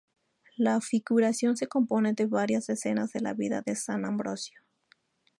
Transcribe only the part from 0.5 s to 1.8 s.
La figuración se